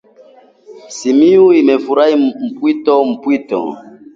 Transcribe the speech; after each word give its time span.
Simiyu 0.97 1.43
anafuraha 1.59 2.15
mpwito 2.51 2.93
mpwito 3.09 3.59